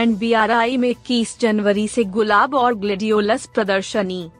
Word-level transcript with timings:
NBRI 0.00 0.76
में 0.76 0.88
इक्कीस 0.88 1.40
जनवरी 1.40 1.88
से 1.88 2.04
गुलाब 2.04 2.54
और 2.54 2.74
ग्लेडियोलस 2.74 3.46
प्रदर्शनी। 3.46 4.30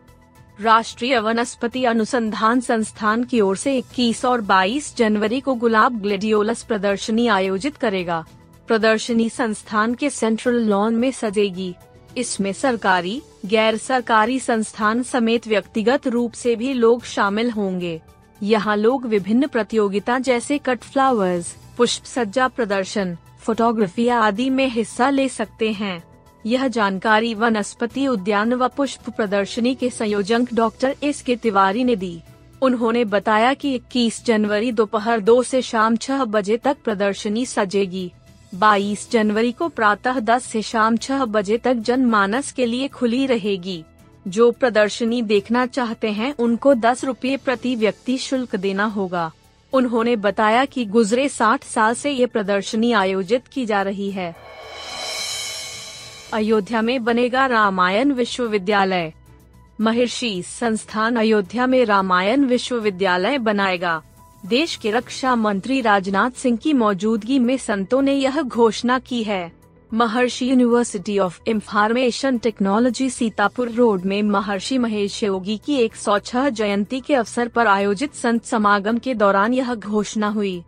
राष्ट्रीय 0.60 1.18
वनस्पति 1.18 1.84
अनुसंधान 1.84 2.60
संस्थान 2.60 3.24
की 3.24 3.40
ओर 3.40 3.56
से 3.56 3.76
21 3.76 4.24
और 4.24 4.40
22 4.40 4.96
जनवरी 4.96 5.40
को 5.40 5.54
गुलाब 5.54 6.00
ग्लेडियोलस 6.00 6.62
प्रदर्शनी 6.62 7.26
आयोजित 7.26 7.76
करेगा। 7.76 8.24
प्रदर्शनी 8.66 9.28
संस्थान 9.28 9.94
के 9.94 10.10
सेंट्रल 10.10 10.54
लॉन 10.54 10.94
में 10.94 11.10
सजेगी। 11.10 11.74
इसमें 12.16 12.52
सरकारी, 12.52 13.22
गैर 13.46 13.76
सरकारी 13.76 14.38
संस्थान 14.40 15.02
समेत 15.02 15.48
व्यक्तिगत 15.48 16.06
रूप 16.06 16.32
से 16.32 16.56
भी 16.56 16.72
लोग 16.72 17.04
शामिल 17.04 17.50
होंगे। 17.50 18.00
यहाँ 18.42 18.76
लोग 18.76 19.06
विभिन्न 19.06 19.46
प्रतियोगिता 19.46 20.18
जैसे 20.18 20.58
कट 20.58 20.80
फ्लावर्स, 20.80 21.56
पुष्प 21.76 22.04
सज्जा 22.04 22.48
प्रदर्शन 22.48 23.16
फोटोग्राफी 23.40 24.08
आदि 24.08 24.50
में 24.50 24.68
हिस्सा 24.68 25.10
ले 25.10 25.28
सकते 25.28 25.72
हैं। 25.72 26.02
यह 26.46 26.68
जानकारी 26.68 27.34
वनस्पति 27.34 28.06
उद्यान 28.06 28.54
व 28.54 28.68
पुष्प 28.68 29.10
प्रदर्शनी 29.10 29.74
के 29.74 29.90
संयोजक 29.90 30.54
डॉक्टर 30.54 30.96
एस 31.02 31.22
के 31.22 31.36
तिवारी 31.36 31.84
ने 31.84 31.96
दी। 31.96 32.20
उन्होंने 32.62 33.04
बताया 33.04 33.54
कि 33.54 33.74
21 33.74 34.24
जनवरी 34.26 34.72
दोपहर 34.72 35.20
दो 35.20 35.42
से 35.42 35.62
शाम 35.62 35.96
छह 35.96 36.24
बजे 36.24 36.56
तक 36.56 36.76
प्रदर्शनी 36.84 37.46
सजेगी। 37.46 38.12
22 38.54 39.10
जनवरी 39.10 39.52
को 39.52 39.68
प्रातः 39.68 40.20
10 40.20 40.44
से 40.44 40.62
शाम 40.62 40.96
छह 40.96 41.24
बजे 41.24 41.58
तक 41.58 41.74
जनमानस 41.74 42.52
के 42.52 42.66
लिए 42.66 42.88
खुली 42.88 43.26
रहेगी। 43.26 43.84
जो 44.28 44.50
प्रदर्शनी 44.50 45.22
देखना 45.22 45.66
चाहते 45.66 46.10
हैं, 46.10 46.34
उनको 46.34 46.74
दस 46.74 47.04
रूपए 47.04 47.36
प्रति 47.36 47.74
व्यक्ति 47.74 48.18
शुल्क 48.18 48.56
देना 48.56 48.84
होगा। 48.84 49.30
उन्होंने 49.72 50.16
बताया 50.16 50.64
कि 50.64 50.84
गुजरे 50.84 51.28
60 51.28 51.64
साल 51.64 51.94
से 51.94 52.10
ये 52.10 52.26
प्रदर्शनी 52.26 52.92
आयोजित 52.92 53.46
की 53.52 53.66
जा 53.66 53.82
रही 53.82 54.10
है। 54.10 54.36
अयोध्या 56.32 56.82
में 56.82 57.04
बनेगा 57.04 57.46
रामायण 57.46 58.12
विश्वविद्यालय। 58.12 59.12
महर्षि 59.80 60.42
संस्थान 60.46 61.16
अयोध्या 61.16 61.66
में 61.66 61.84
रामायण 61.84 62.44
विश्वविद्यालय 62.44 63.38
बनाएगा। 63.38 64.02
देश 64.46 64.76
के 64.76 64.90
रक्षा 64.90 65.34
मंत्री 65.34 65.80
राजनाथ 65.80 66.30
सिंह 66.30 66.56
की 66.56 66.72
मौजूदगी 66.72 67.38
में 67.38 67.56
संतों 67.56 68.02
ने 68.02 68.14
यह 68.14 68.42
घोषणा 68.42 68.98
की 68.98 69.22
है। 69.22 69.59
Maharishi 69.94 70.50
university 70.50 71.18
of 71.18 71.40
information 71.46 72.38
technology 72.38 73.10
Sitapur 73.10 73.70
road 73.70 74.04
में 74.04 74.22
महर्षि 74.22 74.78
महेश 74.78 75.22
योगी 75.22 75.56
की 75.66 75.76
106 75.76 76.48
जयंती 76.48 77.00
के 77.00 77.14
अवसर 77.14 77.48
पर 77.48 77.66
आयोजित 77.66 78.14
संत 78.14 78.44
समागम 78.44 78.98
के 78.98 79.14
दौरान 79.14 79.54
यह 79.54 79.74
घोषणा 79.74 80.28
हुई। 80.28 80.62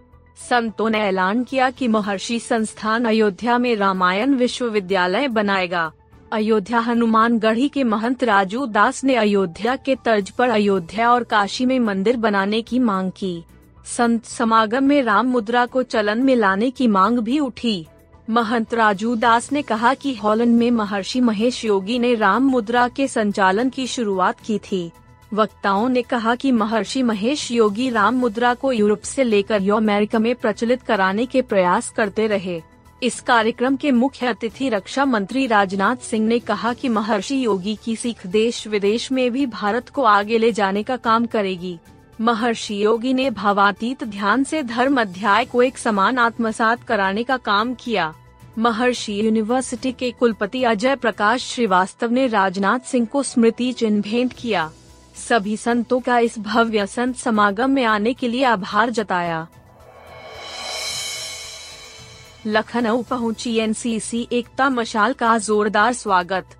संतों 0.51 0.91
ने 0.91 0.99
ऐलान 0.99 1.45
किया 1.45 1.71
कि 1.71 1.89
महर्षि 1.89 2.39
संस्थान 2.39 3.05
अयोध्या 3.05 3.59
में 3.59 3.77
रामायण 3.77 4.35
विश्वविद्यालय 4.35 5.29
बनाएगा। 5.29 5.93
अयोध्या 6.33 6.79
हनुमान 6.79 7.39
गढ़ी 7.39 7.69
के 7.69 7.85
महंत 7.85 8.25
राजू 8.25 8.67
दास 8.67 9.05
ने 9.05 9.15
अयोध्या 9.15 9.77
के 9.77 9.97
तर्ज 10.05 10.31
पर 10.31 10.49
अयोध्या 10.49 11.13
और 11.13 11.25
काशी 11.25 11.67
में 11.67 11.79
मंदिर 11.81 12.17
बनाने 12.17 12.63
की 12.63 12.79
मांग 12.79 13.11
की। 13.11 13.45
संत 13.87 14.25
समागम 14.25 14.85
में 14.85 15.03
राम 15.03 15.27
मुद्रा 15.27 15.67
को 15.67 15.83
चलन 15.83 16.23
में 16.23 16.37
लाने 16.37 16.71
की 16.71 16.89
मांग 16.89 17.19
भी 17.19 17.39
उठी। 17.39 17.87
महंत 18.31 18.75
राजू 18.75 19.17
दास 19.17 19.53
ने 19.53 19.63
कहा 19.63 19.95
कि 19.95 20.15
हॉलैंड 20.15 20.57
में 20.57 20.71
महर्षि 20.71 21.21
महेश 21.21 21.65
योगी 21.65 21.99
ने 21.99 22.15
राम 22.15 22.43
मुद्रा 22.43 22.89
के 22.89 23.09
संचालन 23.09 23.71
की 23.71 23.87
शुरुआत 23.87 24.41
की 24.41 24.59
थी। 24.59 24.91
वक्ताओं 25.35 25.89
ने 25.89 26.03
कहा 26.03 26.35
कि 26.35 26.53
महर्षि 26.53 27.03
महेश 27.03 27.51
योगी 27.51 27.91
राम 27.91 28.15
मुद्रा 28.15 28.55
को 28.55 28.73
यूरोप 28.73 29.01
से 29.01 29.25
लेकर 29.25 29.71
अमेरिका 29.71 30.19
में 30.19 30.35
प्रचलित 30.35 30.83
कराने 30.83 31.27
के 31.27 31.43
प्रयास 31.43 31.91
करते 31.91 32.27
रहे। 32.27 32.63
इस 33.03 33.21
कार्यक्रम 33.21 33.77
के 33.77 33.91
मुख्य 33.91 34.27
अतिथि 34.27 34.69
रक्षा 34.69 35.05
मंत्री 35.05 35.47
राजनाथ 35.47 35.97
सिंह 35.97 36.27
ने 36.27 36.39
कहा 36.39 36.73
कि 36.73 36.89
महर्षि 36.89 37.45
योगी 37.45 37.79
की 37.85 37.97
सीख 37.97 38.27
देश 38.27 38.67
विदेश 38.67 39.13
में 39.13 39.31
भी 39.33 39.47
भारत 39.47 39.89
को 39.89 40.03
आगे 40.03 40.39
ले 40.39 40.53
जाने 40.53 40.83
का 40.83 40.97
काम 40.97 41.27
करेगी। 41.27 41.79
महर्षि 42.21 42.85
योगी 42.85 43.13
ने 43.15 43.31
भावातीत 43.31 44.05
ध्यान 44.05 44.45
से 44.45 44.63
धर्म 44.63 45.01
अध्याय 45.01 45.45
को 45.45 45.63
एक 45.63 45.79
समान 45.79 46.19
आत्मसात 46.19 46.83
कराने 46.83 47.23
का 47.23 47.37
काम 47.37 47.75
किया। 47.75 48.15
महर्षि 48.59 49.27
यूनिवर्सिटी 49.27 49.93
के 49.93 50.11
कुलपति 50.11 50.63
अजय 50.65 50.97
प्रकाश 50.97 51.47
श्रीवास्तव 51.47 52.11
ने 52.11 52.27
राजनाथ 52.27 52.79
सिंह 52.79 53.07
को 53.07 53.23
स्मृति 53.23 53.73
चिन्ह 53.73 54.01
भेंट 54.01 54.33
किया। 54.33 54.71
सभी 55.29 55.57
संतों 55.57 56.01
का 56.01 56.19
इस 56.19 56.39
भव्य 56.39 56.87
संत 56.87 57.17
समागम 57.17 57.71
में 57.71 57.85
आने 57.85 58.15
के 58.15 58.29
लिए 58.29 58.45
आभार 58.45 58.91
जताया। 58.91 59.47
लखनऊ 62.47 63.03
पहुँची 63.03 63.57
एनसीसी 63.57 64.29
एकता 64.33 64.69
मशाल 64.69 65.13
का 65.13 65.39
जोरदार 65.39 65.93
स्वागत। 65.93 66.57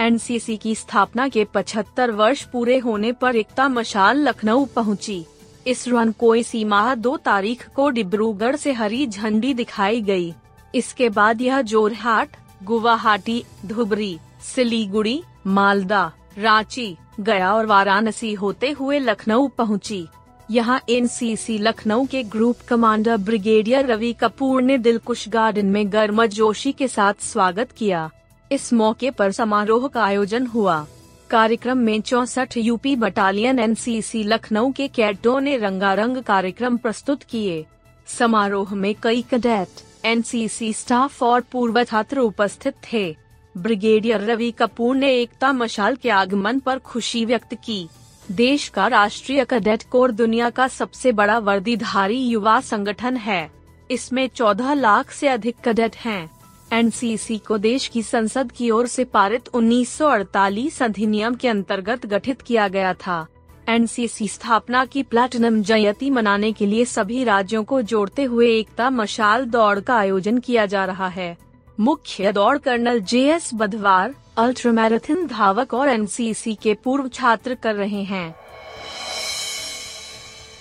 एनसीसी 0.00 0.56
की 0.56 0.74
स्थापना 0.74 1.28
के 1.28 1.44
75 1.46 2.10
वर्ष 2.10 2.42
पूरे 2.42 2.76
होने 2.78 3.12
पर 3.12 3.36
एकता 3.36 3.68
मशाल 3.68 4.18
लखनऊ 4.18 4.64
पहुँची। 4.66 5.24
इस 5.66 5.86
रन 5.88 6.12
को 6.12 6.34
इसी 6.34 6.64
माह 6.64 6.94
दो 6.94 7.16
तारीख 7.16 7.66
को 7.68 7.88
डिब्रूगढ़ 7.90 8.56
से 8.56 8.72
हरी 8.72 9.06
झंडी 9.06 9.52
दिखाई 9.54 10.00
गई। 10.00 10.32
इसके 10.74 11.08
बाद 11.08 11.40
यह 11.40 11.60
जोरहाट, 11.62 12.36
गुवाहाटी, 12.64 13.42
धुबरी, 13.66 14.18
सिलीगुड़ी, 14.44 15.22
मालदा, 15.46 16.10
रांची, 16.38 16.96
गया 17.20 17.52
और 17.54 17.66
वाराणसी 17.66 18.32
होते 18.34 18.70
हुए 18.70 18.98
लखनऊ 18.98 19.48
पहुँची। 19.48 20.06
यहाँ 20.50 20.80
एनसीसी 20.90 21.58
लखनऊ 21.58 22.06
के 22.06 22.22
group 22.22 22.60
commander 22.68 23.16
brigadier 23.16 23.86
Ravi 23.86 24.12
Kapoor 24.12 24.62
ने 24.62 24.78
दिलकुश 24.78 25.28
गार्डन 25.28 25.66
में 25.66 25.92
गर्मजोशी 25.92 26.72
के 26.72 26.88
साथ 26.88 27.22
स्वागत 27.22 27.72
किया 27.72 28.10
इस 28.52 28.72
मौके 28.72 29.10
पर 29.10 29.32
समारोह 29.32 29.88
का 29.88 30.04
आयोजन 30.04 30.46
हुआ। 30.46 30.86
कार्यक्रम 31.30 31.78
में 31.78 32.00
चौसठ 32.00 32.56
यूपी 32.56 32.96
बटालियन 32.96 33.58
एनसीसी 33.58 34.22
लखनऊ 34.22 34.72
के 34.72 34.88
कैडटों 34.88 35.40
ने 35.40 35.56
रंगारंग 35.56 36.16
कार्यक्रम 36.16 36.76
प्रस्तुत 36.76 37.22
किए। 37.22 37.66
समारोह 38.06 38.74
में 38.74 38.94
कई 39.02 39.22
कैडेट, 39.22 39.68
एनसीसी 40.04 40.72
स्टाफ 40.72 41.22
और 41.22 41.40
पूर्व 41.40 41.84
छात्र 41.84 42.18
उपस्थित 42.18 42.74
थे। 42.92 43.16
ब्रिगेडियर 43.56 44.20
रवि 44.20 44.50
कपूर 44.50 44.96
ने 44.96 45.12
एकता 45.14 45.52
मशाल 45.52 45.96
के 45.96 46.10
आगमन 46.10 46.58
पर 46.58 46.78
खुशी 46.78 47.24
व्यक्त 47.24 47.54
की। 47.54 47.88
देश 48.30 48.68
का 48.68 48.86
राष्ट्रीय 48.86 49.44
कैडेट 49.44 49.82
कोर 49.82 50.10
दुनिया 50.10 50.50
का 50.50 50.68
सबसे 50.68 51.12
बड़ा 51.12 51.38
वर्दीधारी 51.38 52.18
युवा 52.18 52.60
संगठन 52.60 53.16
है। 53.16 53.50
इसमें 53.90 54.28
14 54.28 54.74
लाख 54.74 55.10
से 55.10 55.28
अधिक 55.28 55.56
कैडेट 55.64 55.96
हैं। 55.96 56.39
एनसीसी 56.72 57.38
को 57.38 57.58
देश 57.58 57.86
की 57.88 58.02
संसद 58.02 58.52
की 58.52 58.70
ओर 58.70 58.86
से 58.86 59.04
पारित 59.04 59.48
1948 59.48 60.82
अधिनियम 60.82 61.34
के 61.34 61.48
अंतर्गत 61.48 62.06
गठित 62.06 62.42
किया 62.42 62.68
गया 62.68 62.94
था। 62.94 63.26
एनसीसी 63.68 64.28
स्थापना 64.28 64.84
की 64.84 65.02
प्लैटिनम 65.02 65.62
जयंती 65.62 66.10
मनाने 66.10 66.52
के 66.52 66.66
लिए 66.66 66.84
सभी 66.84 67.24
राज्यों 67.24 67.64
को 67.64 67.82
जोड़ते 67.82 68.24
हुए 68.24 68.48
एकता 68.48 68.90
मशाल 68.90 69.44
दौड़ 69.44 69.80
का 69.80 69.96
आयोजन 69.96 70.38
किया 70.38 70.66
जा 70.66 70.84
रहा 70.84 71.08
है। 71.08 71.36
मुख्य 71.80 72.32
दौड़ 72.32 72.58
colonel 72.58 73.00
J 73.00 73.32
S 73.32 73.50
Badhwar 73.54 74.14
ultra 74.36 74.72
marathon 74.72 75.26
धावक 75.26 75.74
और 75.74 75.88
एनसीसी 75.88 76.54
के 76.54 76.74
पूर्व 76.74 77.08
छात्र 77.08 77.54
कर 77.54 77.74
रहे 77.74 78.02
हैं। 78.02 78.34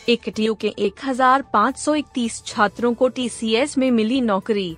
एकटीयू 0.09 0.53
के 0.53 0.73
1531 0.77 2.43
छात्रों 2.45 2.93
को 2.93 3.07
टीसीएस 3.07 3.77
में 3.77 3.91
मिली 3.91 4.21
नौकरी। 4.21 4.77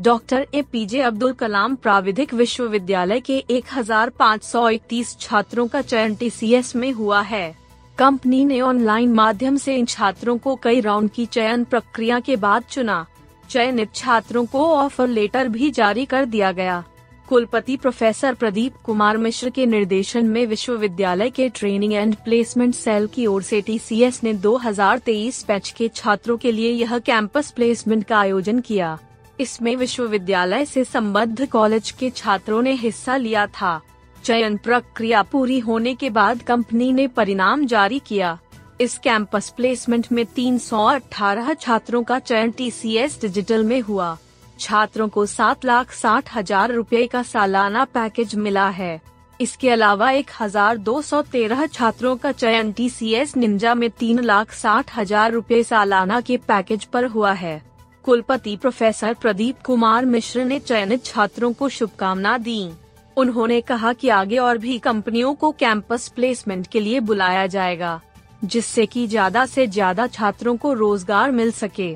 Doctor 0.00 0.46
A 0.54 0.62
P 0.62 0.84
J 0.86 1.00
Abdul 1.00 1.32
Kalam 1.32 1.74
प्राविधिक 1.74 2.32
विश्वविद्यालय 2.34 3.20
के 3.20 3.44
1531 3.50 5.16
छात्रों 5.20 5.66
का 5.66 5.82
चयन 5.82 6.14
टीसीएस 6.14 6.76
में 6.76 6.92
हुआ 6.92 7.20
है। 7.20 7.54
कंपनी 7.98 8.44
ने 8.44 8.60
ऑनलाइन 8.60 9.12
माध्यम 9.12 9.56
से 9.56 9.76
इन 9.76 9.84
छात्रों 9.84 10.36
को 10.38 10.54
कई 10.56 10.80
राउंड 10.80 11.10
की 11.10 11.26
चयन 11.26 11.64
प्रक्रिया 11.64 12.20
के 12.20 12.36
बाद 12.36 12.62
चुना। 12.62 13.06
चयनित 13.50 13.94
छात्रों 13.94 14.44
को 14.46 14.66
ऑफ़र 14.66 15.08
लेटर 15.08 15.48
भी 15.48 15.70
जारी 15.70 16.04
कर 16.04 16.24
दिया 16.24 16.52
गया। 16.52 16.82
कुलपति 17.28 17.76
प्रोफेसर 17.76 18.34
प्रदीप 18.34 18.72
कुमार 18.84 19.16
मिश्र 19.16 19.50
के 19.50 19.66
निर्देशन 19.66 20.26
में 20.26 20.46
विश्वविद्यालय 20.46 21.30
के 21.30 21.48
ट्रेनिंग 21.48 21.92
एंड 21.92 22.14
प्लेसमेंट 22.14 22.74
सेल 22.74 23.06
की 23.06 23.26
ओर 23.26 23.42
से 23.42 23.60
टीसीएस 23.60 24.22
ने 24.24 24.34
2023 24.34 25.44
बैच 25.48 25.70
के 25.70 25.88
छात्रों 25.88 26.36
के 26.36 26.52
लिए 26.52 26.70
यह 26.70 26.98
कैंपस 26.98 27.50
प्लेसमेंट 27.50 28.04
का 28.04 28.18
आयोजन 28.18 28.60
किया। 28.60 28.98
इसमें 29.40 29.74
विश्वविद्यालय 29.76 30.64
से 30.64 30.84
संबद्ध 30.84 31.46
कॉलेज 31.46 31.90
के 31.90 32.10
छात्रों 32.10 32.62
ने 32.62 32.72
हिस्सा 32.72 33.16
लिया 33.16 33.46
था। 33.46 33.80
चयन 34.24 34.56
प्रक्रिया 34.56 35.22
पूरी 35.22 35.58
होने 35.58 35.94
के 35.94 36.10
बाद 36.10 36.42
कंपनी 36.42 36.92
ने 36.92 37.06
परिणाम 37.08 37.64
जारी 37.66 37.98
किया। 37.98 38.38
इस 38.80 38.96
कैंपस 38.98 39.48
प्लेसमेंट 39.50 40.06
में 40.12 40.24
318 40.26 41.54
छात्रों 41.54 42.02
का 42.02 42.18
चयन 42.18 42.50
टीसीएस 42.50 43.20
डिजिटल 43.20 43.64
में 43.64 43.80
हुआ। 43.80 44.16
छात्रों 44.60 45.08
को 45.08 45.26
सात 45.26 45.64
लाख 45.64 45.92
साठ 45.92 46.34
हज़ार 46.34 46.72
रूपए 46.72 47.06
का 47.06 47.22
सालाना 47.22 47.84
पैकेज 47.84 48.34
मिला 48.34 48.68
है। 48.68 49.00
इसके 49.40 49.70
अलावा 49.70 50.10
एक 50.10 50.30
हज़ार 50.40 50.76
दो 50.78 51.00
सौ 51.02 51.22
तेरह 51.22 51.66
छात्रों 51.66 52.16
का 52.16 52.32
चयन 52.32 52.72
टी 52.72 52.88
सी 52.88 53.14
निंजा 53.36 53.74
में 53.74 53.88
तीन 53.90 54.20
लाख 54.20 54.52
साठ 54.52 54.96
हज़ार 54.96 55.32
रूपए 55.32 55.62
सालाना 55.62 56.20
के 56.20 56.36
पैकेज 56.36 56.84
पर 56.84 57.04
हुआ 57.04 57.32
है। 57.32 57.62
कुलपति 58.04 58.56
प्रोफेसर 58.56 59.14
प्रदीप 59.14 59.60
कुमार 59.64 60.04
मिश्र 60.04 60.44
ने 60.44 60.58
चयनित 60.60 61.04
छात्रों 61.04 61.52
को 61.52 61.68
शुभकामना 61.68 62.36
दी। 62.38 62.70
उन्होंने 63.16 63.60
कहा 63.60 63.92
कि 63.92 64.08
आगे 64.08 64.38
और 64.38 64.58
भी 64.58 64.78
कंपनियों 64.78 65.34
को 65.34 65.50
कैंपस 65.52 66.08
प्लेसमेंट 66.08 66.66
के 66.66 66.80
लिए 66.80 67.00
बुलाया 67.00 67.46
जाएगा, 67.46 68.00
जिससे 68.44 68.84
कि 68.86 69.06
ज़्यादा 69.06 69.44
से 69.46 69.66
ज़्यादा 69.66 70.06
छात्रों 70.06 70.56
को 70.56 70.72
रोज़गार 70.72 71.30
मिल 71.30 71.50
सके। 71.52 71.94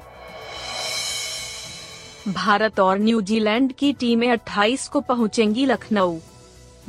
भारत 2.29 2.81
और 2.81 2.99
न्यूजीलैंड 2.99 3.73
की 3.73 3.93
टीमें 3.93 4.29
28 4.29 4.87
को 4.89 5.01
पहुंचेंगी 5.01 5.67
लखनऊ। 5.67 6.17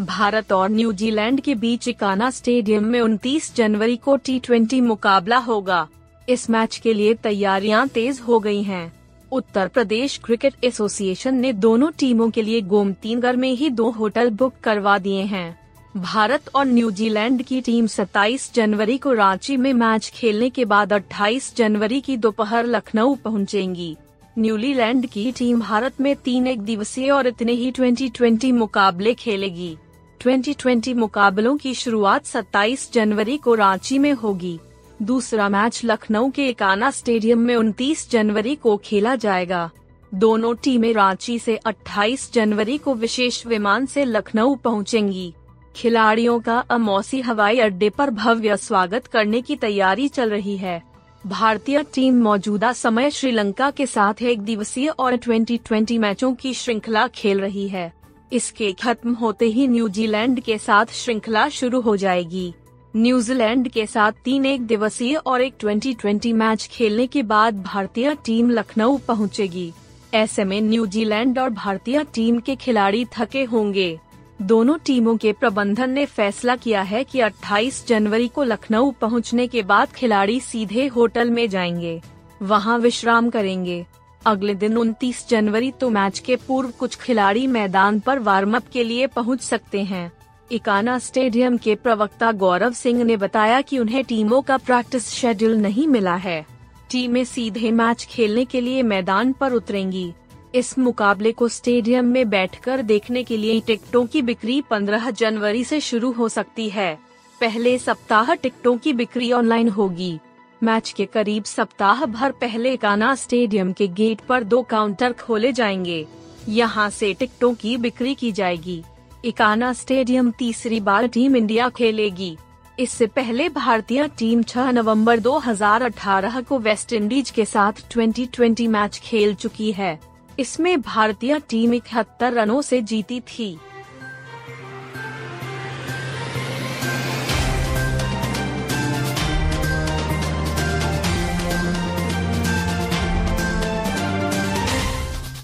भारत 0.01 0.51
और 0.51 0.69
न्यूजीलैंड 0.69 1.41
के 1.41 1.55
बीच 1.55 1.87
इकाना 1.87 2.29
स्टेडियम 2.31 2.83
में 2.83 2.99
29 3.01 3.55
जनवरी 3.55 3.97
को 3.97 4.15
टी 4.19 4.81
मुकाबला 4.81 5.37
होगा। 5.39 5.87
इस 6.27 6.49
मैच 6.49 6.77
के 6.77 6.93
लिए 6.93 7.13
तैयारियाँ 7.13 7.87
तेज 7.87 8.19
हो 8.19 8.39
गई 8.39 8.63
हैं। 8.63 8.98
उत्तर 9.31 9.67
प्रदेश 9.67 10.19
क्रिकेट 10.23 10.53
एसोसिएशन 10.63 11.35
ने 11.35 11.53
दोनों 11.53 11.91
टीमों 11.91 12.29
के 12.29 12.41
लिए 12.41 12.61
गोमतीनगर 12.61 13.35
में 13.35 13.51
ही 13.51 13.69
दो 13.69 13.89
होटल 13.89 14.29
बुक 14.29 14.53
करवा 14.63 14.97
दिए 14.97 15.21
हैं। 15.21 15.59
भारत 15.97 16.49
और 16.55 16.65
न्यूजीलैंड 16.65 17.43
की 17.43 17.61
टीम 17.61 17.87
27 17.87 18.53
जनवरी 18.53 18.97
को 18.97 19.13
रांची 19.13 19.57
में 19.57 19.73
मैच 19.73 20.11
खेलने 20.15 20.49
के 20.49 20.65
बाद 20.65 20.93
28 20.93 21.55
जनवरी 21.55 22.01
की 22.01 22.17
दोपहर 22.17 22.65
लखनऊ 22.65 23.15
पहुंचेंगी। 23.15 23.97
न्यूजीलैंड 24.39 25.05
की 25.05 25.31
टीम 25.31 25.59
भारत 25.59 26.01
में 26.01 26.15
तीन 26.15 26.47
एक 26.47 26.61
दिवसीय 26.61 27.09
और 27.11 27.27
इतने 27.27 27.51
ही 27.51 27.71
2020 27.71 28.51
मुकाबले 28.51 29.13
खेलेगी। 29.13 29.77
2020 30.21 30.93
मुकाबलों 30.93 31.57
की 31.57 31.73
शुरुआत 31.73 32.25
27 32.25 32.89
जनवरी 32.93 33.37
को 33.37 33.55
रांची 33.55 33.97
में 33.99 34.13
होगी। 34.13 34.59
दूसरा 35.01 35.49
मैच 35.49 35.81
लखनऊ 35.85 36.29
के 36.29 36.47
एकाना 36.49 36.91
स्टेडियम 36.91 37.39
में 37.39 37.55
29 37.55 38.09
जनवरी 38.11 38.55
को 38.55 38.77
खेला 38.77 39.15
जाएगा। 39.15 39.69
दोनों 40.13 40.55
टीमें 40.55 40.93
रांची 40.93 41.39
से 41.39 41.55
28 41.55 42.33
जनवरी 42.33 42.77
को 42.77 42.93
विशेष 42.93 43.45
विमान 43.45 43.85
से 43.85 44.05
लखनऊ 44.05 44.55
पहुंचेंगी। 44.55 45.33
खिलाड़ियों 45.75 46.39
का 46.39 46.59
अमौसी 46.59 47.21
हवाई 47.21 47.59
अड्डे 47.59 47.89
पर 47.89 48.09
भव्य 48.09 48.57
स्वागत 48.57 49.07
करने 49.07 49.41
की 49.41 49.55
तैयारी 49.55 50.07
चल 50.07 50.29
रही 50.29 50.57
है। 50.57 50.83
भारतीय 51.27 51.83
टीम 51.83 52.21
मौजूदा 52.21 52.73
समय 52.73 53.11
श्रीलंका 53.11 53.71
के 53.71 53.85
साथ 53.85 54.21
एक 54.21 54.41
दिवसीय 54.41 54.87
और 54.87 55.15
2020 55.15 55.97
मैचों 55.97 56.33
की 56.33 56.53
श्रृंखला 56.53 57.07
खेल 57.07 57.39
रही 57.39 57.67
है। 57.67 57.93
इसके 58.33 58.71
खत्म 58.71 59.13
होते 59.13 59.45
ही 59.45 59.67
न्यूजीलैंड 59.67 60.39
के 60.39 60.57
साथ 60.57 60.85
श्रृंखला 60.85 61.49
शुरू 61.49 61.81
हो 61.81 61.97
जाएगी। 61.97 62.53
न्यूजीलैंड 62.95 63.69
के 63.69 63.85
साथ 63.85 64.11
तीन 64.11 64.45
एक 64.45 64.61
दिवसीय 64.61 65.15
और 65.15 65.41
एक 65.41 65.53
2020 65.63 66.33
मैच 66.33 66.69
खेलने 66.71 67.07
के 67.07 67.23
बाद 67.23 67.61
भारतीय 67.63 68.15
टीम 68.25 68.49
लखनऊ 68.49 68.97
पहुंचेगी। 68.97 69.73
ऐसे 70.13 70.43
में 70.43 70.61
न्यूजीलैंड 70.61 71.39
और 71.39 71.49
भारतीय 71.49 72.03
टीम 72.03 72.39
के 72.39 72.55
खिलाड़ी 72.55 73.05
थके 73.05 73.43
होंगे। 73.43 73.99
दोनों 74.41 74.77
टीमों 74.85 75.17
के 75.17 75.33
प्रबंधन 75.33 75.89
ने 75.89 76.05
फैसला 76.05 76.55
किया 76.55 76.81
है 76.81 77.03
कि 77.03 77.19
28 77.19 77.87
जनवरी 77.87 78.27
को 78.27 78.43
लखनऊ 78.43 78.91
पहुँचने 78.91 79.47
के 79.47 79.63
बाद 79.63 79.87
खिलाड़ी 79.91 80.39
सीधे 80.39 80.87
होटल 80.87 81.29
में 81.29 81.49
जाएँगे। 81.49 82.01
वहाँ 82.41 82.79
विश्राम 82.79 83.29
करेंगे। 83.29 83.85
अगले 84.25 84.55
दिन 84.55 84.77
29 84.77 85.29
जनवरी 85.29 85.71
तो 85.71 85.89
मैच 85.89 86.19
के 86.19 86.35
पूर्व 86.35 86.69
कुछ 86.69 86.95
खिलाड़ी 86.95 87.47
मैदान 87.47 87.99
पर 87.99 88.19
वार्म 88.19 88.55
अप 88.55 88.63
के 88.73 88.83
लिए 88.83 89.07
पहुँच 89.07 89.41
सकते 89.41 89.83
हैं। 89.83 90.11
इकाना 90.51 90.99
स्टेडियम 90.99 91.57
के 91.57 91.75
प्रवक्ता 91.75 92.31
गौरव 92.31 92.73
सिंह 92.73 93.03
ने 93.03 93.17
बताया 93.17 93.61
कि 93.61 93.79
उन्हें 93.79 94.03
टीमों 94.03 94.41
का 94.41 94.57
प्रैक्टिस 94.57 95.07
शेड्यूल 95.07 95.57
नहीं 95.57 95.87
मिला 95.87 96.15
है। 96.15 96.45
टीमें 96.91 97.23
सीधे 97.25 97.71
मैच 97.71 98.05
खेलने 98.05 98.45
के 98.45 98.61
लिए 98.61 98.83
मैदान 98.83 99.33
पर 99.33 99.53
उतरेंगी। 99.53 100.13
इस 100.55 100.79
मुकाबले 100.79 101.31
को 101.31 101.47
स्टेडियम 101.47 102.05
में 102.05 102.29
बैठकर 102.29 102.81
देखने 102.81 103.23
के 103.23 103.37
लिए 103.37 103.59
टिकटों 103.59 104.05
की 104.05 104.21
बिक्री 104.21 104.61
15 104.61 105.11
जनवरी 105.11 105.63
से 105.63 105.79
शुरू 105.79 106.11
हो 106.11 106.29
सकती 106.29 106.69
है। 106.69 106.99
पहले 107.41 107.77
सप्ताह 107.77 108.33
टिकटों 108.33 108.77
की 108.77 108.93
बिक्री 108.93 109.31
ऑनलाइन 109.31 109.69
होगी। 109.69 110.19
मैच 110.63 110.93
के 110.97 111.05
करीब 111.05 111.43
सप्ताह 111.43 112.05
भर 112.05 112.31
पहले 112.31 112.77
काना 112.77 113.15
स्टेडियम 113.15 113.73
के 113.73 113.87
गेट 113.87 114.21
पर 114.21 114.43
दो 114.43 114.61
काउंटर 114.61 115.13
खोले 115.13 115.51
जाएँगे। 115.53 116.07
यहाँ 116.49 116.89
से 116.89 117.13
टिकटों 117.13 117.53
की 117.53 117.77
बिक्री 117.77 118.15
की 118.15 118.31
जाएगी। 118.31 118.83
इकाना 119.25 119.73
स्टेडियम 119.73 120.31
तीसरी 120.31 120.79
बार 120.79 121.07
टीम 121.07 121.35
इंडिया 121.35 121.67
खेलेगी। 121.69 122.37
इससे 122.79 123.05
पहले 123.05 123.49
भारतीय 123.49 124.07
टीम 124.07 124.43
6 124.43 124.71
नवंबर 124.71 125.19
2018 125.19 126.41
को 126.41 126.59
वेस्ट 126.59 126.93
इंडीज 126.93 127.29
के 127.29 127.45
साथ 127.45 127.73
2020 127.91 128.67
मैच 128.67 128.99
खेल 128.99 129.33
चुकी 129.35 129.71
है। 129.71 129.99
इसमें 130.39 130.81
भारतीय 130.81 131.39
टीम 131.39 131.73
इकहत्तर 131.73 132.33
रनों 132.33 132.61
से 132.61 132.81
जीती 132.81 133.19
थी। 133.19 133.57